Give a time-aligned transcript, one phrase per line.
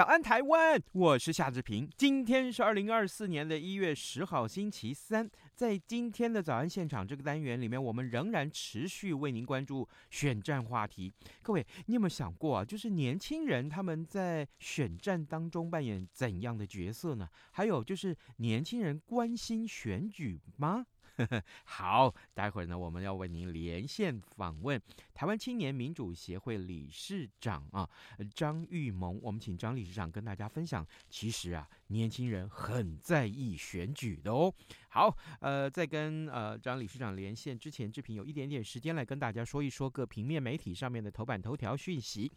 [0.00, 0.82] 早安，台湾！
[0.92, 1.86] 我是夏志平。
[1.94, 5.30] 今天是二零二四年的一月十号，星期三。
[5.54, 11.12] 在今天的早安现场这个单元里面，我们仍然持续为您关注选战话题。
[11.42, 12.64] 各位，你有没有想过啊？
[12.64, 17.28] 就是年轻人他们在选战当中扮演怎样的角色呢？
[17.50, 20.86] 还有就是年轻人关心选举吗？
[21.64, 24.80] 好，待会儿呢，我们要为您连线访问
[25.14, 27.88] 台湾青年民主协会理事长啊，
[28.34, 29.18] 张玉萌。
[29.22, 34.52] 我们请张理事长跟大家分享，其实啊，年轻人很在意选举的哦。
[34.92, 42.30] 好，呃，在跟呃张理事长连线之前，志平有一点点时间来跟大家说一说各平面媒体上面的头版头条讯息。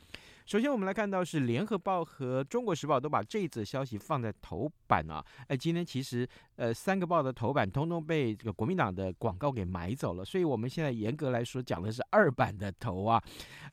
[0.45, 5.25] 首先，我们来看到是《联合报》和《中国时报》都把这一则消息放在头版啊。
[5.47, 13.19] 哎，今天其实呃三个报的头版通通被这个国民党的广告给买走了，所以我们现在严格来说讲的是二版的头啊。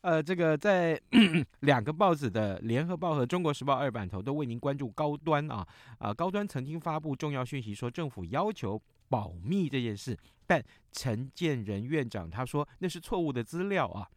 [0.00, 0.98] 呃，这个在
[1.61, 5.67] 两个报纸的《联合报》和《中国时报》二版头都为您关注高端啊
[5.98, 8.80] 啊，高端曾经发布重要讯息，说政府要求。
[9.10, 14.08] 保密这件事，但陈建仁院长他说那是错误的资料啊。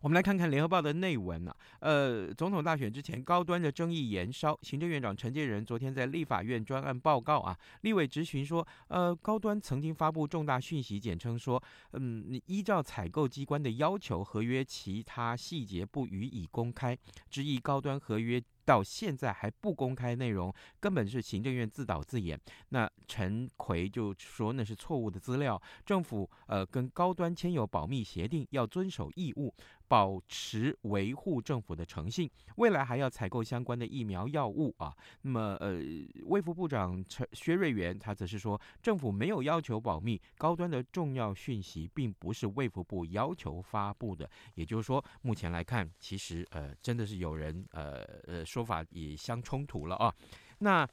[0.00, 11.62] 我们来看看联合报的内文啊，呃，总统大选之前高端的争议延烧，行政院长陈建仁昨天在立法院专案报告啊，立委质询说，呃，高端曾经发布重大讯息，简称说，
[11.92, 16.96] 嗯，依照采购机关的要求，合约其他细节不予以公开，
[17.28, 18.42] 质疑高端合约。
[18.64, 22.38] 到现在还不公开内容，根本是行政院自导自演。
[22.68, 29.54] 那陈奎就说那是错误的资料，政府呃跟高端签有保密协定，要遵守义务。
[29.92, 34.90] 保持维护政府的诚信，未来还要采购相关的疫苗药物啊。
[35.20, 35.82] 那么，呃，
[36.24, 44.26] 卫福部长陈薛瑞元他则是说，政府没有要求保密，高端的重要讯息并不是卫福部要求发布的。
[44.54, 50.10] 也就是说，目前来看，其实呃，真的是有人呃呃说法也相冲突了啊。
[50.60, 50.88] 那。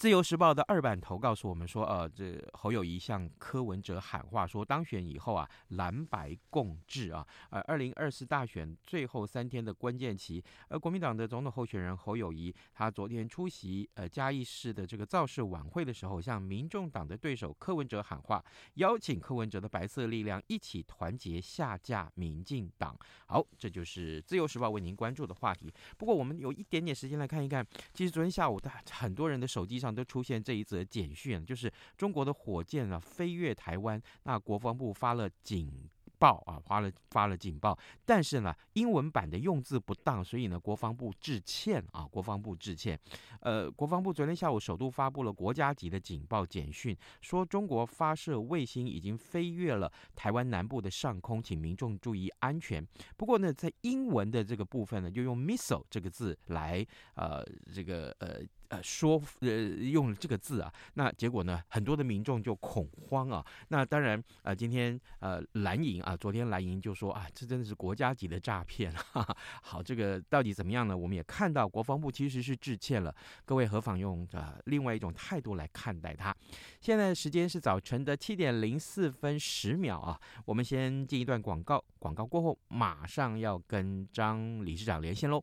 [0.00, 7.26] 自由时报的二版头告诉我们说，呃，这侯友谊向柯文哲喊话说，当选以后啊，蓝白共治啊。
[7.50, 18.42] 呃，二零二四大选最后三天的关键期，而国民党的总统候选人侯友谊，他昨天出席呃嘉义市的这个造势晚会的时候，向民众党的对手柯文哲喊话，
[18.76, 22.98] 邀请柯文哲的白色力量一起团结下架民进党。
[23.26, 25.70] 好，这就是自由时报为您关注的话题。
[25.98, 27.62] 不过我们有一点点时间来看一看，
[27.92, 29.46] 其实昨天下午的很多人的。
[29.50, 43.00] 手机上都出现这一则简讯，就是中国的火箭啊飞越台湾，那国防部发了警报啊，发了发了警报，但是呢，英文版的用字不当，所以呢，国防部致歉啊，国防部致歉。
[43.40, 52.86] 呃，国防部昨天下午首度发布了国家级的警报简讯，说中国发射卫星已经飞越了台湾南部的上空，请民众注意安全。
[53.16, 57.42] 不过呢，在英文的这个部分呢，就用 missile 这个字来呃
[57.72, 58.42] 这个呃。
[58.70, 63.44] 呃，说呃用了这个字啊，那结果呢，很多的民众就恐慌啊。
[63.68, 68.92] 那当然，呃，今天呃蓝营啊，昨天蓝营就说啊，这真的是国家级的诈骗。
[68.92, 70.96] 哈哈，好，这个到底怎么样呢？
[70.96, 73.12] 我们也看到国防部其实是致歉了。
[73.44, 76.32] 各位何妨用呃另外一种态度来看待它？
[76.80, 80.20] 现在时间是早晨的七点零四分十秒啊。
[80.44, 85.42] 我们先进一段广告，广告过后马上要跟张理事长连线喽。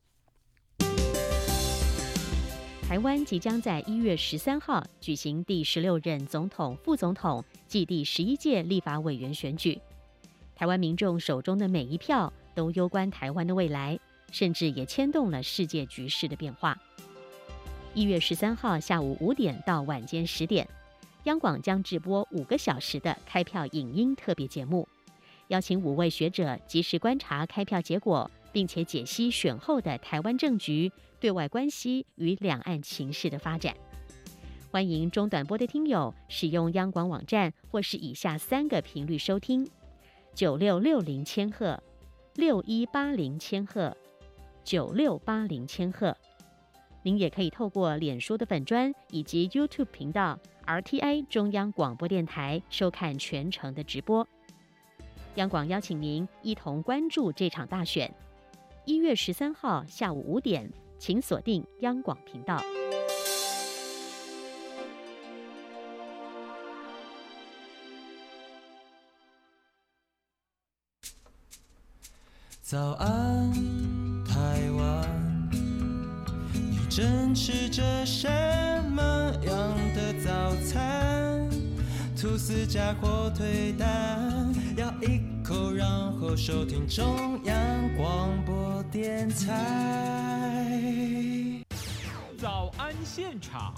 [2.87, 9.77] 台湾即将在一月十三号举行第十六任总统、副总统暨第十一届立法委员选举。
[10.55, 13.99] 台湾民众手中的每一票都攸关台湾的未来，
[14.31, 16.79] 甚至也牵动了世界局势的变化。
[17.93, 20.65] 一月十三号下午五点到晚间十点，
[21.25, 24.87] 央广将直播五个小时的开票影音特别节目，
[25.49, 30.91] 邀请五位学者及时观察开票结果，并且解析选后的台湾政局。
[31.19, 33.77] 对外关系与两岸情势的发展，
[34.71, 39.69] 欢迎中短波的听友使用央广网站或是以下三个频率收听：
[40.33, 41.79] 九六六零千赫、
[42.33, 43.95] 六一八零千赫、
[44.63, 46.17] 九六八零千赫。
[47.03, 54.27] 您也可以透过脸书的粉专以及 YouTube 频道 RTI 中央广播电台收看全程的直播。
[55.35, 58.11] 央广邀请您一同关注这场大选。
[58.87, 62.63] 一月十三号下午五点，请锁定央广频道。
[72.61, 73.51] 早安，
[74.23, 75.49] 台湾，
[76.53, 78.25] 你正吃着什
[78.89, 79.01] 么
[79.43, 81.49] 样的早餐？
[82.15, 85.87] 吐司加火腿蛋，咬一口，然
[86.19, 87.55] 后收听中央
[87.95, 90.83] 广播电台。
[92.37, 93.73] 早安现场。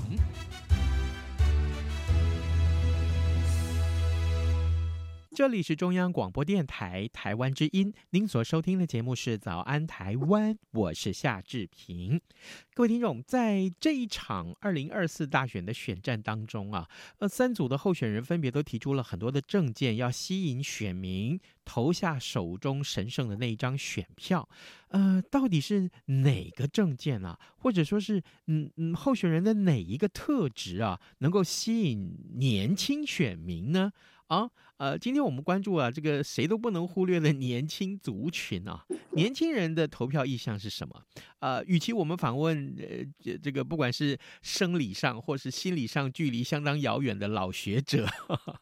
[5.39, 12.19] 这里是中央广播电台台湾之音，您所收听的节目是《早安台湾》，我是夏志平。
[12.73, 16.89] 各位听众，在这一场二零二四大选的选战当中啊，
[17.19, 24.49] 呃，三组的候选人分别都提出了很多的政见，要吸引选民投下手中神圣的那一张选票。
[24.89, 33.93] 呃，到底是哪个政见啊，或者说是嗯嗯，候选人的哪一个特质啊，能够吸引年轻选民呢？
[34.27, 34.51] 啊？
[34.79, 41.03] 呃，今天我们关注啊，这个谁都不能忽略的年轻族群啊， 年轻人的投票意向是什么？
[41.39, 48.59] 呃，与其我们访问呃这这个不管是生理上或是心理上距离相当遥远的老学者，呵 呵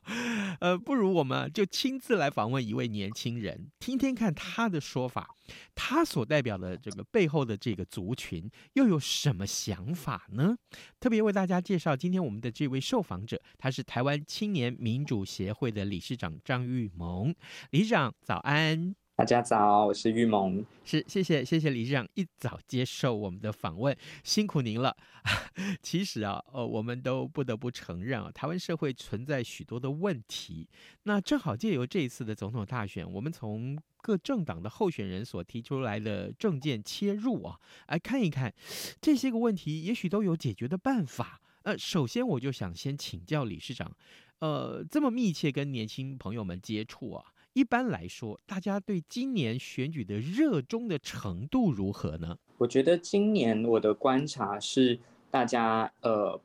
[0.60, 5.36] 呃，不如我们就亲自来访问一位年轻人，听听看他的说法，
[5.76, 10.58] 他所代表的这个背后的这个族群又有什么想法呢？
[11.00, 16.14] 特别为大家介绍今天我们的这位受访者，他是台湾青年民主协会的理事。
[16.14, 17.36] 理事长张玉萌，
[17.72, 23.94] 理事长早安，大家早，我是玉萌，是谢谢谢谢理事长一早接受我们的访问，
[24.24, 24.96] 辛苦您了。
[25.84, 30.70] 其实啊，呃，我们都不得不承认啊，台湾社会存在许多的问题。
[31.04, 37.60] 那正好借由这一次的总统大选，我们从各政党的候选人所提出来的政见切入啊，
[37.90, 38.54] 来看一看
[39.02, 41.42] 这些个问题，也许都有解决的办法。
[41.64, 43.92] 呃，首先我就想先请教理事长。
[44.40, 52.38] 呃，这么密切跟年轻朋友们接触啊，一般来说，大家对今年选举的热衷的程度如何呢？
[52.60, 55.00] 我觉得今年我的观察是，
[55.32, 56.40] 大家呃，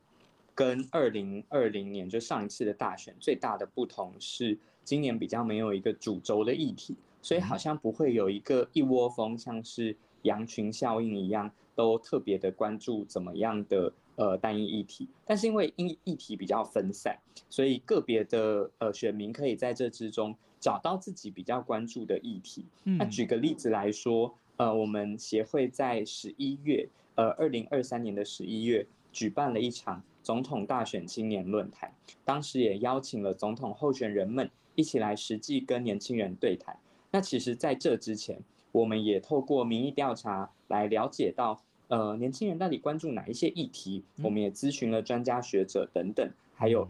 [0.55, 13.93] 跟二零二零年就上一次的大选最大的不同是，今年比较没有一个主轴的议题，所以好像不会有一个一窝蜂，像是羊群效应一样，都特别的关注怎么样的。
[14.15, 17.17] 呃，单一议题，但是因为因议题比较分散，
[17.49, 22.63] 所以个别的呃选民可以在这之中找到自己比较关注的议题。
[22.83, 31.91] 那举个例子来说，呃，我们协会在十一月，呃，二零二三年的十一月举办了一场总统大选青年论坛，
[32.23, 36.77] 当时也邀请了总统候选人们一起来实际跟年轻人对谈。
[37.09, 38.39] 那其实在这之前，
[38.71, 41.59] 我们也透过民意调查来了解到。
[41.93, 44.03] 呃，年轻人到底关注哪一些议题？
[44.23, 46.87] 我们也咨询了专家学者等等，还有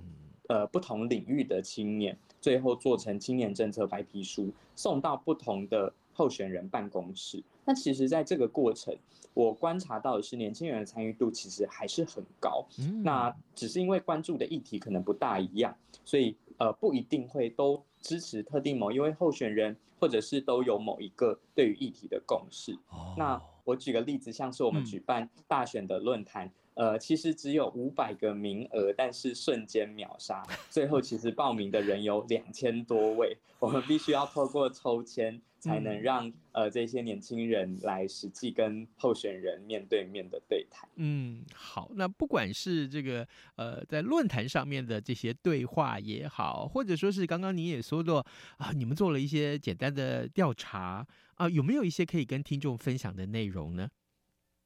[0.48, 7.44] 呃不同领域的青年，最后做成青年政策白皮书，送到不同的候选人办公室。
[7.66, 8.96] 那其实，在这个过程，
[9.34, 12.66] 我观察到的是，年轻人的参与度其实还是很高。
[13.04, 22.74] 那只是因为关注的议题可能不大一样，所以呃不一定会都支持特定某一位候选人，或者是都有某一个对于议题的共识。
[23.18, 35.42] 那我举个例子，像是我们举办大选的论坛，呃，其实只有五百个名额，但是瞬间秒杀，最后其实报名的人有两千多位，我们必须要透过抽签。
[35.64, 40.90] 才能让呃这些年轻人来实际跟候选人面对面的对谈。
[40.98, 48.18] 嗯，好，那不管是这个呃在论坛上面的这些对话也好，或者说是刚刚你也说过
[48.58, 53.90] 啊，你们做了一些简单的调查啊，有没有一些可以跟听众分享的内容呢？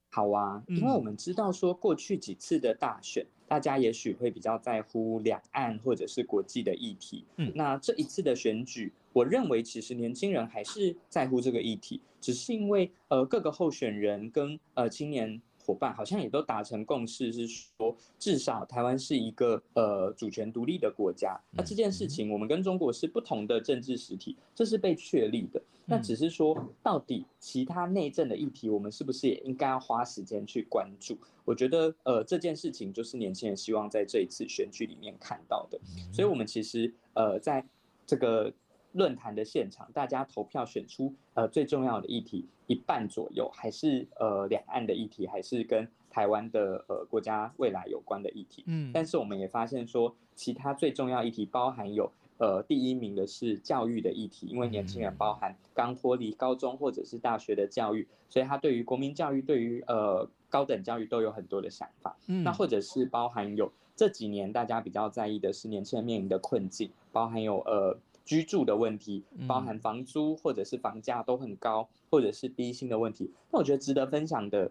[0.10, 7.26] 好啊，因为我们知道说过去几次的大选，嗯、大家也许会比较在乎两岸或者是国际的议题。
[7.36, 8.92] 嗯，那这一次的选举。
[9.14, 21.38] 我认为其实年轻人还是在乎这个议题，只是因为呃各个候选人跟呃青年伙伴好像也都达成共识，是说至少台湾是一个呃主权独立的国家。
[21.52, 25.62] 那这件事情我们跟中国是不同的政治实体，这是被确立的。
[25.86, 31.18] 那只是说到底其他内政的议题，我们是不是也应该要花时间去关注？
[31.44, 35.78] 我觉得呃这件事情就是年轻人希望在这一次选举里面看到的。
[36.14, 37.62] 所以我们其实呃在
[38.06, 38.54] 这个。
[38.98, 48.64] 论坛的现场，大家投票选出呃最重要的议题，一半左右还是呃两岸的议题，还是跟台湾的呃国家未来有关的议题。
[48.66, 62.18] 嗯，但是我们也发现说，其他最重要议题包含有呃第一名的是教育的议题，因为年轻人包含刚脱离高中或者是大学的教育，所以他对于国民教育、对于呃高等教育都有很多的想法。
[62.26, 67.96] 嗯，那或者是包含有这几年大家比较在意的是年轻人面临的困境，包含有呃。
[68.28, 73.32] 居住的问题，包含房租或者是房价都很高，或者是低薪的问题。
[73.52, 74.70] 那我觉得值得分享的。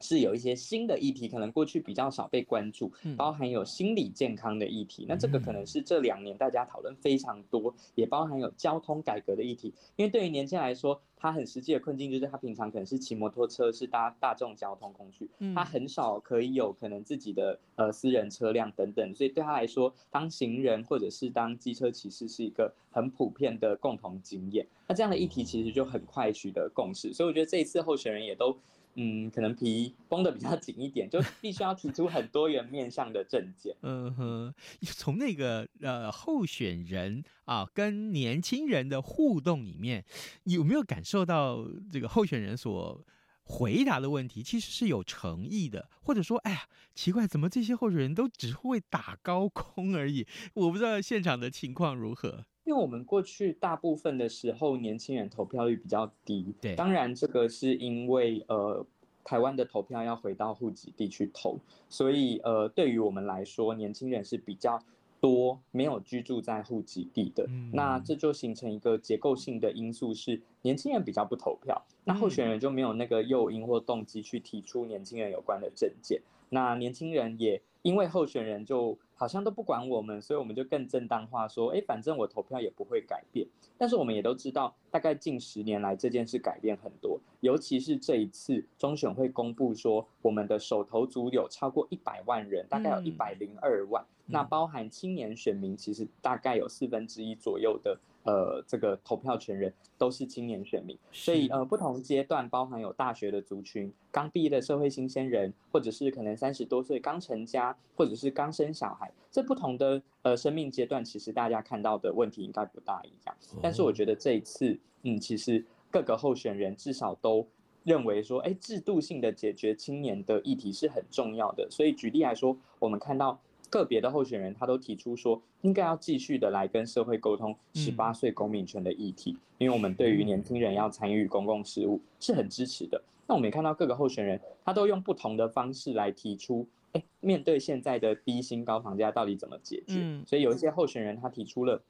[0.00, 5.04] 是有一些新的议题，可能过去比较少被关注，包含有心理健康的议题。
[5.08, 9.72] 那这个可能是这两年大家讨论非常多，也包含有交通改革的议题。
[9.96, 24.66] 因为对于年轻人来说，他很实际的困境就是他平常可能是骑摩托车，是搭大众交通工具，他很少可以有可能自己的呃私人车辆等等，所以对他来说，当行人或者是当机车骑士是一个很普遍的共同经验。
[24.88, 28.56] 那这样的议题其实就很快取得共识，所以我觉得这一次候选人也都。
[29.02, 33.74] 嗯，可能皮绷得比较紧一点，就必须要提出很多元面向的证件。
[33.80, 40.04] 嗯哼，从那个呃候选人啊跟年轻人的互动里面，
[40.44, 43.02] 有没有感受到这个候选人所
[43.42, 50.26] 回答的问题其实是有诚意的，或者说，哎呀，奇怪，怎么这些候选人都只会打高空而已？
[50.52, 52.44] 我不知道现场的情况如何。
[52.70, 56.54] 因为我们过去大部分的时候，年轻人投票率比较低。
[56.60, 58.86] 对，当然这个是因为呃，
[59.24, 61.58] 台湾的投票要回到户籍地去投，
[61.88, 64.80] 所以呃，对于我们来说，年轻人是比较
[65.20, 67.44] 多没有居住在户籍地的。
[67.48, 67.72] 嗯。
[67.72, 76.22] 那这就形成一个结构性的因素，是年轻人比较不投票，那候选人就没有那个诱因或动机去提出年轻人有关的政见。
[76.50, 78.98] 那年轻人也因为候选人就。
[79.20, 83.46] 好像都不管我们，所以我们就更正当化说，哎，反正我投票也不会改变。
[83.76, 94.02] 但是我们也都知道，大概近十年来这件事改变很多，尤其是这一次中选会公布说，我们的手头族有超过一百万人，大概有一百零二万。
[94.24, 94.32] 嗯。
[94.32, 98.00] 那包含青年选民，其实大概有四分之一左右的。
[98.24, 113.34] 呃，这个投票权人都是青年选民，所以呃，不同阶段包含有大学的族群、刚毕业的社会新鲜人，或者是可能三十多岁刚成家，或者是刚生小孩，这不同的呃生命阶段，其实大家看到的问题应该不大一样。
[113.62, 117.46] 但是我觉得这一次，嗯，其实各个候选人至少都
[117.84, 121.66] 认为说，哎，制度性的解决青年的议题是很重要的。
[121.70, 123.40] 所以举例来说，我们看到。
[123.70, 133.00] 个别的候选人，他都提出说，应该要继续的来跟社会沟通十八岁公民权的议题，因为我们对于年轻人要参与公共事务是很支持的。
[133.26, 139.94] 那我们也看到各个候选人，他都用不同的方式来提出，哎，面对现在的低薪高房价，到底怎么解决？
[140.26, 141.80] 所以有一些候选人他提出了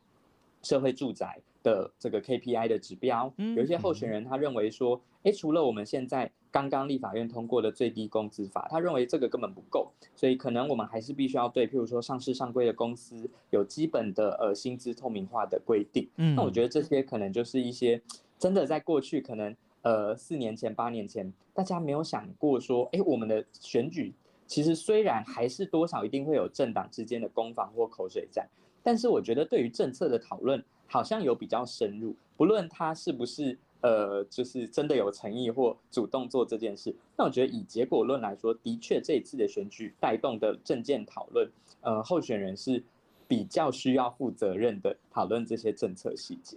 [0.63, 6.31] 社会住宅的这个 KPI 的指标，有一些候选人他认为说，哎，除了我们现在。
[6.53, 16.09] 刚刚立法院通过的最低工资法，他认为这个根本不够，所以可能我们还是必须要对，譬如说上市上柜的公司有基本的呃薪资透明化的规定。
[16.17, 18.03] 嗯，那我觉得这些可能就是一些
[18.39, 24.13] 真的在过去可能呃四年前八年前大家没有想过说，哎，我们的选举
[24.47, 28.49] 其实虽然还是多少一定会有政党之间的攻防或口水战，
[28.83, 33.57] 但是我觉得对于政策的讨论好像有比较深入，不论它是不是。
[33.81, 36.95] 呃，就是真的有诚意或主动做这件事。
[37.17, 42.83] 那我觉得以结果论来说，的确这一次的选举带动的政见讨论，呃，候选人是
[43.27, 46.57] 比较需要负责任的讨论这些政策细节。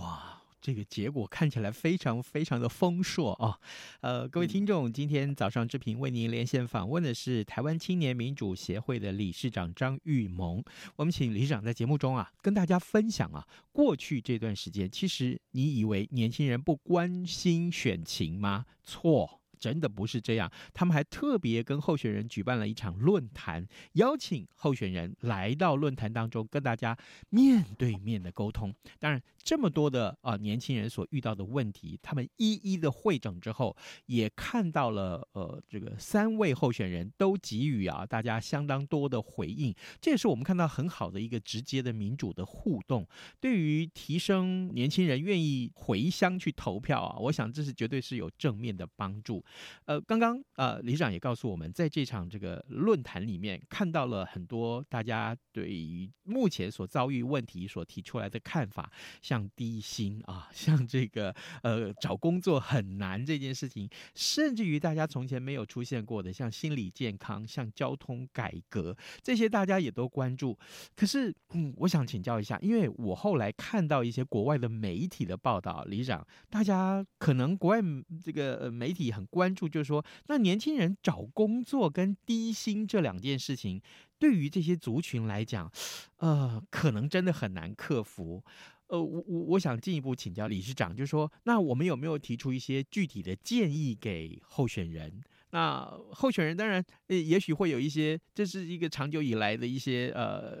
[0.00, 0.37] 哇。
[0.60, 3.58] 这个结果看起来非常非常的丰硕啊！
[4.00, 10.62] 呃，各位听众，今天早上志平为您连线访问的是台湾青年民主协会的理事长张玉萌。
[10.96, 18.66] 我们请理事长在节目中啊，跟大家分享啊，过去这段时间，其实你以为年轻人不关心选情吗？
[18.84, 19.37] 错。
[19.58, 26.96] 真的不是这样，他们还特别跟候选人举办了一场论坛，邀请候选人来到论坛当中，跟大家
[27.30, 28.74] 面对面的沟通。
[28.98, 43.06] 当然，这么多的啊、年轻人所遇到的问题，他们一一的会诊之后，也看到了呃这个三位候选人都给予啊大家相当多的回应，这也是我们看到很好的一个直接的民主的互动。
[43.40, 49.44] 对于提升年轻人愿意回乡去投票啊，我想这是绝对是有正面的帮助。
[49.84, 58.90] 呃，刚刚呃，李长也告诉我们，在这场这个论坛里面，看到了很多大家对于目前所遭遇问题所提出来的看法，
[59.22, 70.58] 像低薪啊，像这个呃找工作很难这件事情，甚至于大家从前没有出现过的，像心理健康、像交通改革这些，大家也都关注。
[70.94, 77.80] 可是，嗯，我想请教一下，因为我后来看到一些国外的媒体的报道，李长，大家可能国外
[78.22, 83.80] 这个媒体很关注，就是说，那年轻人找工作跟低薪这两件事情，
[84.18, 85.70] 对于这些族群来讲，
[86.16, 88.42] 呃，可能真的很难克服。
[88.88, 95.22] 呃，我我我想进一步请教理事长，就是说，那我们有没有提出一些具体的建议给候选人？
[95.50, 100.58] 那候选人当然，呃，也许会有一些，这是一个长久以来的一些呃，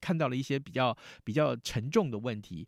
[0.00, 2.66] 看到了一些比较比较沉重的问题，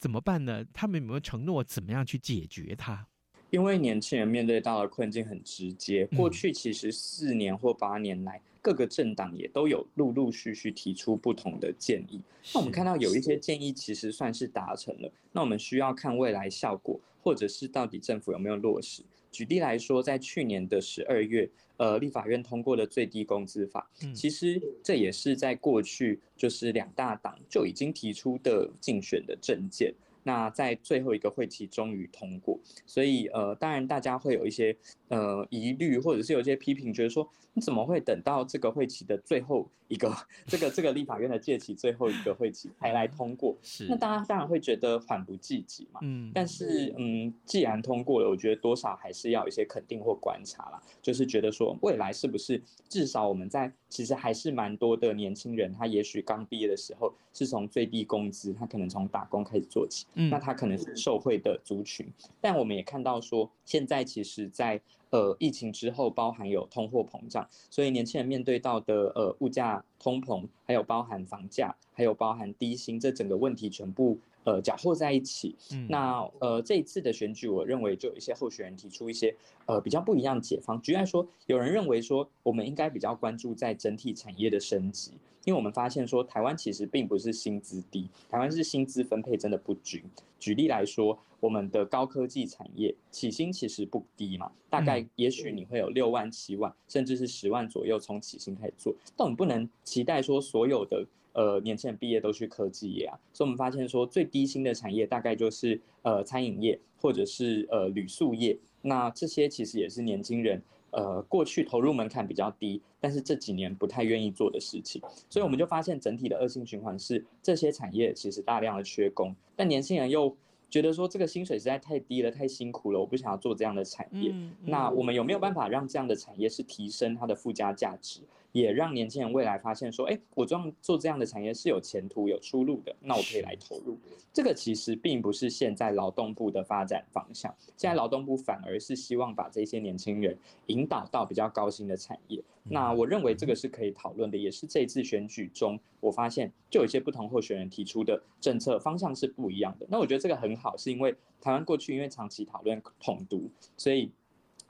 [0.00, 0.64] 怎么办呢？
[0.72, 3.06] 他们有没有承诺怎么样去解决它？
[3.54, 8.36] 因为年轻人面对到的困境很直接，过去其实四年或八年来。
[8.38, 12.18] 嗯各个政党也都有陆陆续续提出不同的建议。
[12.54, 19.02] 那我们看到有一些建议其实算是达成了，那我们需要看未来效果，或者是到底政府有没有落实。
[19.30, 21.46] 举例来说，在去年的十二月，
[21.76, 29.92] 呃，立法院通过了最低工资法，其实这也是在过去就是两大党就已经提出的竞选的政见。
[30.24, 34.76] 那在最后一个会期终于通过，所以呃，当然大家会有一些
[35.08, 40.12] 呃疑虑，或者是有一些批评，觉得说你怎么会等到这个会期的最后一个
[40.46, 43.56] 这个这个立法院的届期最后一个会期才来通过？
[43.62, 46.00] 是，那大家当然会觉得缓不济急嘛。
[46.02, 60.06] 嗯，但是嗯，既然通过了，我觉得多少还是要有一些肯定或观察啦，就是觉得说未来是不是至少我们在其实还是蛮多的年轻人，他也许刚毕业的时候是从最低工资，他可能从打工开始做起。
[60.14, 62.06] 嗯，那他可能是受惠的族群，
[62.40, 75.54] 但我们也看到说，现在其实在，在呃疫情之后，包含有通货膨胀，所以年轻人面对到的呃物价通膨，还有包含房价，还有包含低薪，这整个问题全部呃搅和在一起。
[75.72, 79.34] 嗯，那呃这一次的选举，我认为就有一些候选人提出一些
[79.66, 80.80] 呃比较不一样的解方。
[80.82, 85.12] 举例来说，有人认为说，我们应该比较关注在整体产业的升级。
[85.44, 90.02] 因为我们发现说，台湾其实并不是薪资低，台湾是薪资分配真的不均。
[90.38, 98.94] 举例来说，我们的高科技产业起薪其实不低嘛，大概也许你会有六万、七万，甚至是十万左右从起薪开始做。
[99.16, 110.62] 但我们不能期待说所有的呃年轻人毕业都去科技业啊，所以我们发现说最低薪的产业大概就是呃餐饮业或者是呃旅宿业，那这些其实也是年轻人。
[110.96, 120.36] 呃，过去投入门槛比较低，但是这几年不太愿意做的事情，所以我们就发现整体的恶性循环是这些产业其实大量的缺工，但年轻人又
[120.70, 124.30] 觉得说这个薪水实在太低了，太辛苦了，我不想要做这样的产业。
[124.32, 128.20] 嗯嗯、那我们有没有办法让这样的产业是提升它的附加价值？
[128.54, 133.98] 也让年轻人未来发现说，哎，我这样做这样的产业是有前途、有出路的，那我可以来投入。
[134.32, 142.40] 这个其实并不是现在劳动部的发展方向，现在劳动部反而是希望把这些年轻人引导到比较高薪的产业。
[142.62, 149.86] 那我认为这个是可以讨论的，也是这一次选举中我发现就有一些不同候选人提出的政策方向是不一样的。
[149.90, 154.12] 那我觉得这个很好，是因为台湾过去因为长期讨论统独，所以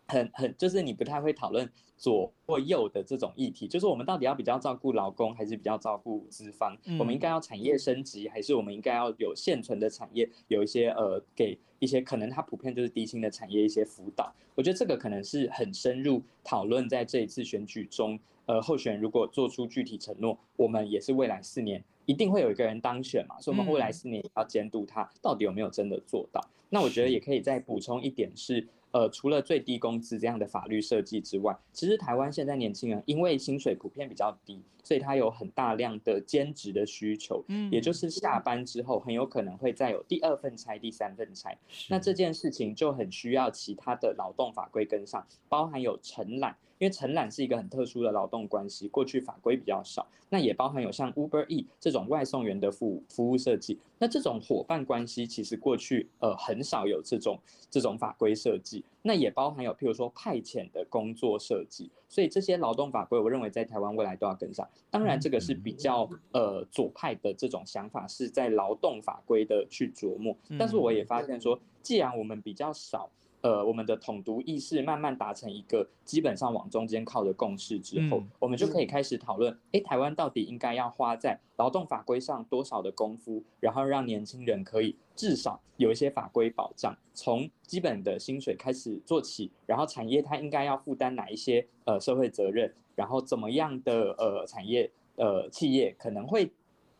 [0.06, 1.70] 很很就是你不太会讨论。
[1.96, 6.76] 左或右的这种议题，就是我们到底要比较照顾劳工，还是比较照顾资方？
[6.86, 14.34] 嗯、我们应该要产业升级，还是我们应该要有现存的产业有一些呃，给一些可能它普遍就是低薪的产业一些辅导？
[14.56, 26.44] 我觉得这个可能是很深入讨论在这一次选举中，呃，候选人如果做出具体承诺，我们也是未来四年一定会有一个人当选嘛，所以我们未来四年也要监督他到底有没有真的做到。
[26.70, 28.66] 那我觉得也可以再补充一点是。
[28.94, 41.52] 呃，除了最低工资这样的法律设计之外，其实台湾现在年轻人因为薪水普遍比较低，所以他有很大量的兼职的需求，嗯，也就是下班之后很有可能会再有第二份差、第三份差。
[41.88, 46.57] 那这件事情就很需要其他的劳动法规跟上，包含有承揽。
[46.78, 57.38] 因为承揽是一个很特殊的劳动关系，过去法规比较少，那也包含有像 Uber E 这种外送员的服务服务设计，那这种伙伴关系其实过去呃很少有这种
[57.70, 64.68] 这种法规设计，那也包含有譬如说派遣的工作设计，所以这些劳动法规，我认为在台湾未来都要跟上。
[64.90, 73.11] 当然，这个是比较呃左派的这种想法，是在劳动法规的去琢磨，但是我也发现说，既然我们比较少。
[73.44, 96.50] 呃，我们的统独意识慢慢达成一个基本上往中间靠的共识之后，嗯、我们就可以开始讨论，哎，台湾到底应该要花在劳动法规上多少的功夫，然后让年轻人可以至少有一些法规保障，从基本的薪水开始始做起，然后产业它应该要负担哪一些呃社会责任，然后怎么样的呃产业呃企业可能会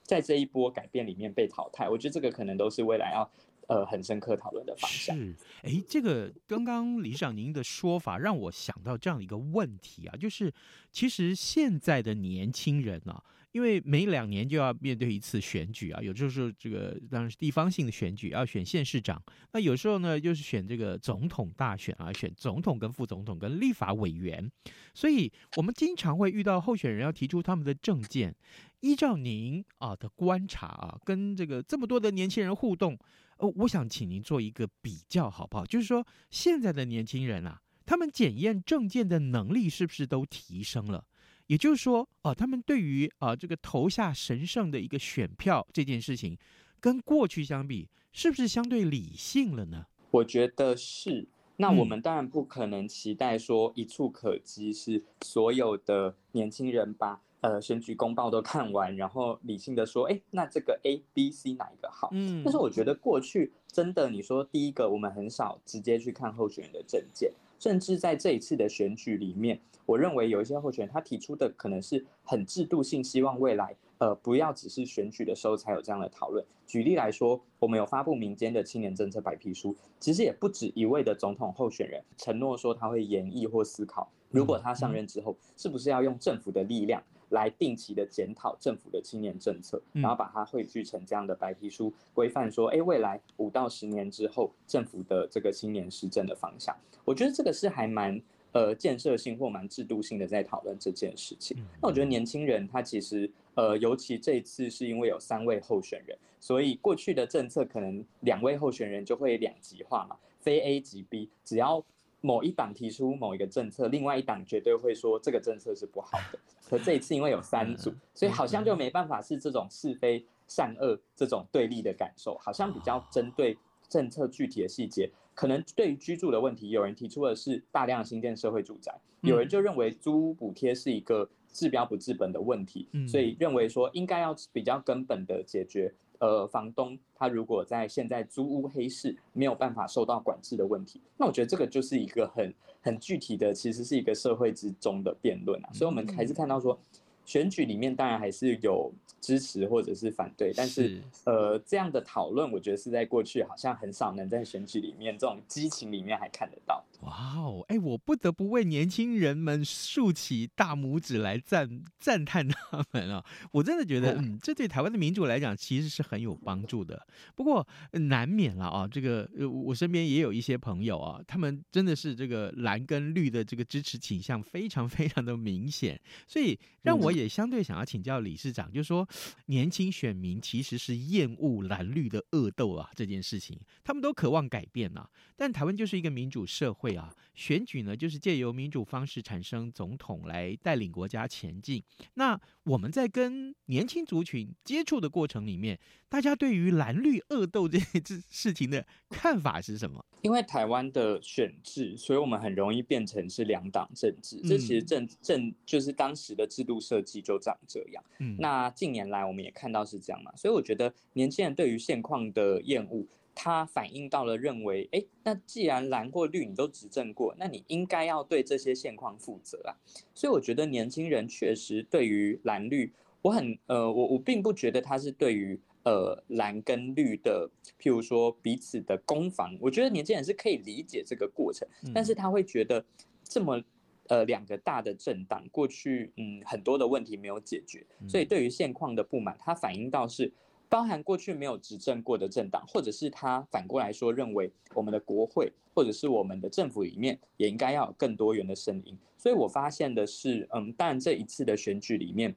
[0.03, 1.89] 在这一波改变里面被淘汰？
[1.91, 3.31] 我觉得这个可能都是未来要。
[3.69, 10.53] 呃，很深刻讨论的方向是，哎，这个刚刚李长您的说法让我想到这样一个问题啊，就是
[10.91, 13.23] 其实现在的年轻人啊，
[13.53, 19.23] 因为每两年就要面对一次选举啊，有时候这个当然是地方性的选举，要选县市长，
[19.53, 24.51] 那有时候呢就是选这个总统大选啊，选总统跟副总统跟立法委员，
[24.93, 28.35] 所以我们经常会遇到候选人要提出他们的政见，
[28.81, 32.99] 依照您啊的观察啊，跟这个这么多的年轻人互动。
[33.39, 35.65] 哦，我想请您做一个比较，好不好？
[35.65, 41.05] 就是说，现在的年轻人啊，他们检验证件的能力是不是都提升了？
[41.47, 46.39] 也就是说，啊，他们对于啊这个投下神圣的一个选票这件事情，
[46.81, 49.87] 跟过去相比，是不是相对理性了呢？
[50.11, 51.29] 我觉得是。
[51.57, 57.21] 那我们当然不可能期待说一触可及，是所有的年轻人把。
[57.45, 62.09] 呃，选举公报都看完，然后理性的说，哎，那这个 A、B、C 哪一个好？
[62.13, 76.43] 嗯，但是我觉得过去真的，你说第一个，我们很少直接去看候选人的证件，甚至在这一次的选举里面，我认为有一些候选人他提出的可能是很制度性，希望未来呃不要只是选举的时候才有这样的讨论。
[76.67, 87.03] 举例来说，我们有发布民间的青年政策白皮书，其实也不止一位的总统候选人承诺说他会研议或思考，如果他上任之后，是不是要用政府的力量。
[87.31, 98.21] 来定期的检讨政府的青年政策，然后把它汇聚成这样的白皮书，规范说，哎，未来五到十年之后政府的这个青年施政的方向，我觉得这个是还蛮
[98.53, 101.57] 呃建设性或蛮制度性的在讨论这件事情。
[101.81, 111.85] 那我觉得年轻人他其实呃，尤其这一次是因为有三位候选人，所以过去的政策可能两位候选人就会两极化嘛，非 A 即 B，只要。
[112.25, 116.39] 某一党提出某一个政策，另外一党绝对会说这个政策是不好的。
[116.67, 123.59] 可这一次因为有三组，所以好像就没办法是这种是非善恶这种对立的感受，好像比较针对
[123.91, 125.11] 政策具体的细节。
[125.35, 135.93] 可能对于居住的问题，有人提出的是大量新建社会住宅，有人就认为租屋补贴是一个治标不治本的问题，所以认为说应该要比较根本的解决。
[136.19, 145.71] 呃，房东他如果在现在租屋黑市没有办法受到管制的问题，那我觉得这个就是一个很很具体的，其实是一个社会之中的辩论啊。
[145.73, 146.79] 所以，我们还是看到说，
[147.25, 156.85] 选举里面当然还是有支持或者是反对，但是呃，这样的讨论，我觉得是在过去好像很少能在选举里面这种激情里面还看得到。
[157.01, 163.25] 哇哦，哎，我不得不为年轻人们竖起大拇指来赞赞叹他们啊！
[163.53, 167.07] 我真的觉得，嗯，这对台湾的民主来讲其实是很有帮助的。
[167.35, 169.29] 不过难免了啊，这个
[169.65, 179.07] 我身边也有一些朋友啊，他们真的是这个蓝跟绿的这个支持倾向非常非常的明显，所以让我也相对想要请教理事长，就是说
[179.47, 186.95] 年轻选民其实是厌恶蓝绿的恶斗啊这件事情，他们都渴望改变啊，但台湾就是一个民主社会。
[186.95, 191.83] 啊，选举呢，就是借由民主方式产生总统来带领国家前进。
[192.15, 195.77] 那我们在跟年轻族群接触的过程里面，
[196.09, 200.05] 大家对于蓝绿恶斗这件事 情的看法是什么？
[200.23, 204.41] 因为台湾的选制，所以我们很容易变成是两党政治。
[204.43, 208.03] 这其实政政就是当时的制度设计就长这样。
[208.19, 213.07] 嗯，那近年来我们也看到是这样嘛，所以我觉得年轻人对于现况的厌恶。
[213.37, 219.75] 他反映到了认为，哎，那既然蓝或绿你都执政过，那你应该要对这些现况负责啊。
[220.15, 232.85] 所以我觉得年轻人确实对于蓝绿，我很呃，我我并不觉得他是对于呃蓝跟绿的，譬如说彼此的攻防，我觉得年轻人是可以理解这个过程，但是他会觉得
[233.25, 233.61] 这么
[234.09, 240.33] 呃两个大的政党过去嗯很多的问题没有解决，所以对于现况的不满，他反映到是。
[240.67, 248.99] 包含过去没有执政过的政党，或者是他反过来说认为我们的国会或者是我们的政府里面也应该要有更多元的声音。
[249.17, 252.35] 所以我发现的是，嗯，当然这一次的选举里面，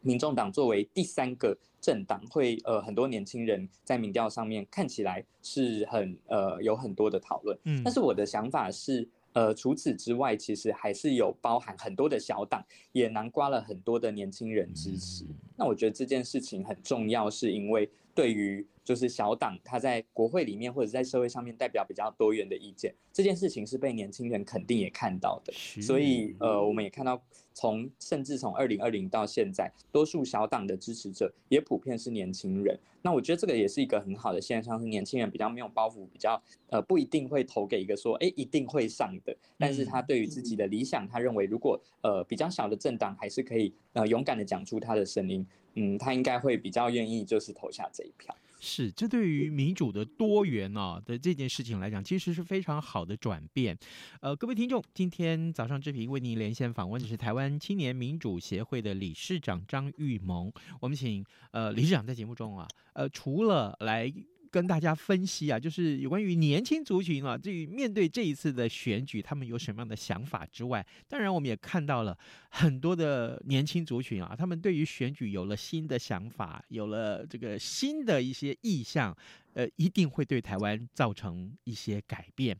[0.00, 7.58] 民众党作为第三个政党，会呃很多年轻人在民调上面看起来是很呃有很多的讨论。
[7.64, 9.06] 嗯，但是我的想法是。
[9.38, 15.24] 呃，除此之外，其实还是有包含很多的小党，也囊括了很多的年轻人支持。
[15.56, 25.52] 那我觉得这件事情很重要，是因为对于就是小党他在国会里面或者在社会上面代表比较多元的意见，这件事情是被年轻人肯定也看到的。
[25.82, 32.78] 所以呃，我们也看到从甚至从二零二零到现在，多数小党的支持者也普遍是年轻人。
[33.02, 45.46] 那我觉得这个也是一个很好的现象，是年轻人比较没有包袱，比较呃不一定会投给一个说哎一定会上的，但是他对于自己的理想，他认为如果呃比较小的政党还是可以呃勇敢的讲出他的声音，
[45.78, 48.34] 嗯，他应该会比较愿意就是投下这一票。
[48.60, 53.78] 是，这对于民主的多元啊的这件事情来讲，其实是非常好的转变。
[54.20, 60.52] 呃，各位听众，今天早上之平为您连线访问的是台湾青年民主协会的理事长张玉萌。
[60.80, 64.12] 我们请呃理事长在节目中啊，呃，除了来。
[64.58, 72.18] 跟大家分析啊，就是有关于年轻族群啊，至于面对这一次的选举，他们有什么样的想法之外，当然我们也看到了
[72.48, 79.16] 很多的年轻族群啊，他们对于选举有了新的想法，有了这个新的一些意向，
[79.52, 82.58] 呃，一定会对台湾造成一些改变。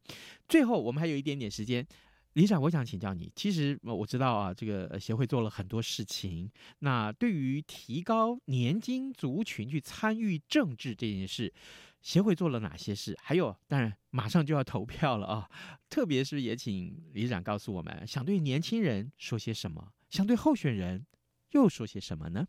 [0.48, 1.84] 最后，我们还有一点点时间。
[2.34, 6.48] 李长，我想请教你，其实我知道啊，这个协会做了很多事情。
[6.80, 11.52] 那对于提高年轻族群去参与政治这件事，
[12.00, 13.16] 协会做了哪些事？
[13.20, 15.50] 还有，当然马上就要投票了啊，
[15.90, 21.06] 特别是也请李长告诉我们，想对年轻人说些什么，想对候选人
[21.50, 22.46] 又说些什么呢？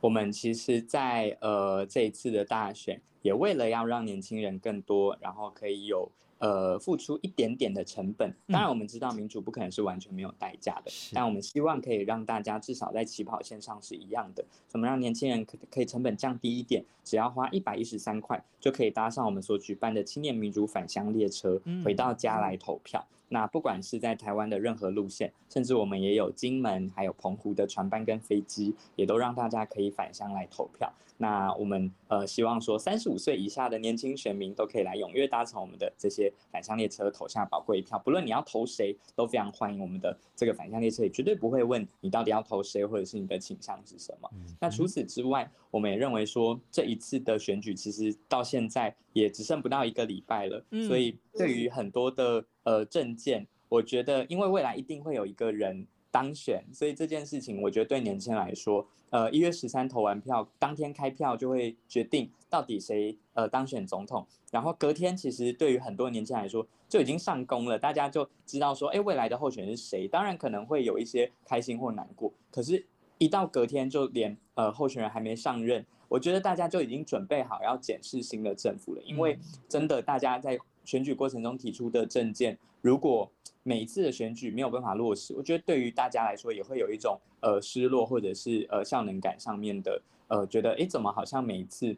[0.00, 6.10] 我们其实在，在呃这一次的大选，也为了要让年轻人更多，然后可以有。
[6.40, 14.42] 呃，付出一点点的成本，当然我们知道民主不可能是完全没有代价的，嗯，但我们希望可以让大家至少在起跑线上是一样的。
[14.66, 16.82] 怎么让年轻人可可以成本降低一点？
[17.04, 23.06] 只要花一百一十三块就可以搭上我们所举办的青年民主返乡列车，回到家来投票。
[23.06, 30.92] 嗯那不管是在台湾的任何路线，甚至我们也有金门、还有澎湖的船班跟飞机，也都让大家可以返乡来投票。
[31.16, 37.98] 那我们呃希望说，三十五岁以下的年轻选民都可以来踊跃搭乘我们的这些返乡列车，投下宝贵一票。
[37.98, 44.28] 不论你要投谁，都非常欢迎我们的这个返乡列车，也绝对不会问你到底要投谁，或者是你的倾向是什么。
[44.58, 52.44] 那除此之外，我们也认为说，这一次的选举其实到现在也只剩不到一个礼拜了，所以对于很多的。
[52.62, 72.84] 呃，证件，我觉得，因为未来一定会有一个人当选，所以这件事情，我觉得对年轻人来说，呃，一月十三投完票，当天开票就会决定到底谁呃当选总统，然后隔天，其实对于很多年轻人来说，就已经上工了，大家就知道说，哎，未来的候选人是谁，当然可能会有一些开心或难过，可是，
[73.16, 80.58] 一到隔天，就连呃候选人还没上任，我觉得大家就已经准备好要检视新的政府了，因为真的大家在。
[80.84, 83.30] 选举过程中提出的政见，如果
[83.62, 91.94] 每一次的选举没有办法落实，我觉得对于大家来说也会有一种呃失落，或者是呃效能感上面的呃觉得，哎，怎么好像每一次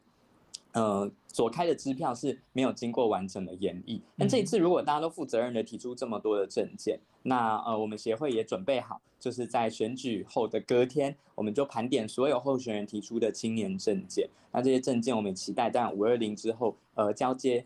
[0.72, 4.00] 呃所开的支票是没有经过完整的演绎。
[4.16, 14.28] 那这一次如果大家都负责任的提出这么多的政见，那呃我们协会也准备好，就是在选举后的隔天，我们就盘点所有候选人提出的青年政见。
[14.50, 17.64] 那这些政见我们期待在五二零之后呃交接。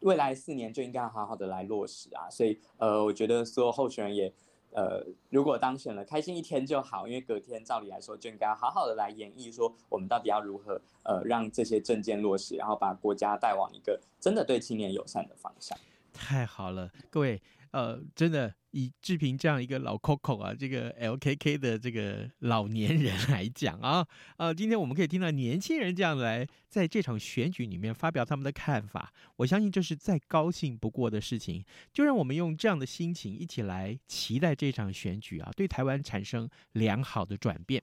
[0.00, 4.32] 未来四年就应该好好的来落实啊，所以呃，我觉得所有候选人也
[4.72, 15.78] 呃，如果当选了，开心一天就好，因为隔天照理来说就应该好好的来演绎说，我们到底要如何呃让这些政见落实，然后把国家带往一个真的对青年友善的方向。
[16.12, 17.40] 太好了，各位
[17.72, 18.54] 呃，真的。
[18.76, 31.64] 以志平这样一个老 Coco 啊，这个 LKK 的这个老年人 来讲啊，呃，今天我们可以听到年轻人这样来在这场选举里面发表他们的看法，我相信这是再高兴不过的事情。
[31.90, 37.82] 就让我们用这样的心情一起来期待这场选举啊，对台湾产生良好的转变。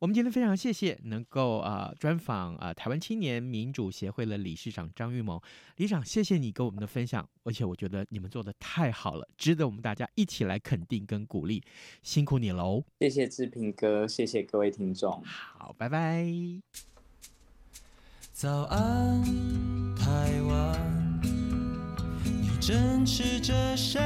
[0.00, 5.42] 我们今天非常谢谢能够啊、呃、专访啊、呃、台湾青年民主协会的理事长张玉谋
[5.76, 10.33] 理事长，谢谢你跟我们的分享，而且我觉得你们做的太好了，值得我们大家一起。
[10.34, 11.62] 起来肯定跟鼓励，
[12.02, 12.82] 辛苦你喽！
[12.98, 15.22] 谢谢志平哥，谢谢各位听众。
[15.24, 16.26] 好，拜拜。
[18.32, 19.22] 早安，
[19.94, 21.20] 台湾，
[22.24, 24.00] 你正吃着什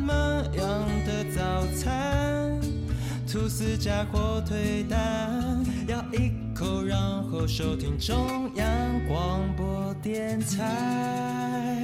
[0.00, 0.14] 么
[0.56, 2.60] 样的早餐？
[3.26, 11.74] 吐司加火腿蛋，咬一口，然后收听中央广播电台。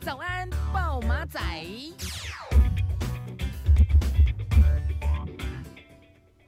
[0.00, 1.40] 早安，暴马仔。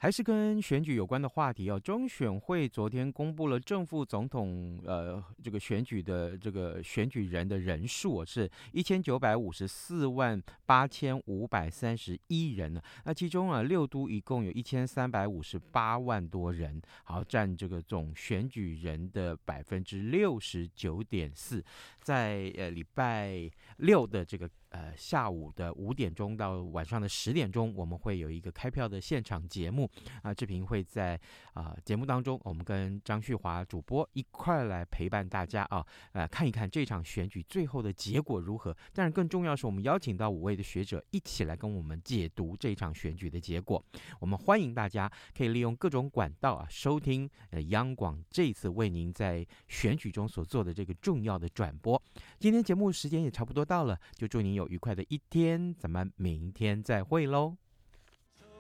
[0.03, 1.79] 还是跟选举有关的话题哦。
[1.79, 12.83] 中选会昨天公布了正副总统呃这个选举的这个选举人的人数是一千九百五十四万八千五百三十一人。
[13.05, 21.65] 那其中啊六都一共有一千三百五十八万多人，好占这个总选举人的百分之六十九点四。
[22.01, 24.51] 在呃礼拜六的这个。
[24.73, 29.89] 呃，下午的五点钟到晚上的十点钟，我们会有一个开票的现场节目
[30.23, 30.33] 啊。
[30.33, 31.19] 志平会在
[31.53, 38.75] 啊、节目当中，我们跟张旭华主播一块来陪伴大家啊，呃，看一看这场选举最后的结果如何。
[38.95, 43.85] 但是，更重要是我们邀请到五位的学者一起来跟我们解读这场选举的结果。
[44.21, 52.03] 我们欢迎大家可以利用各种管道啊收听呃央广这次为您在选举中所做的这个重要的转播。
[52.39, 57.57] 今天节目时间也差不多到了，就祝您有有愉快的一天，咱们明天再会喽。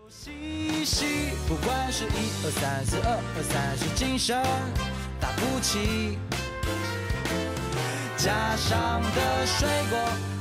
[0.08, 2.10] 嘻嘻，不管是一
[2.44, 4.36] 二三四二二三，是精神
[5.20, 6.18] 打不起，
[8.16, 10.31] 加上的水果。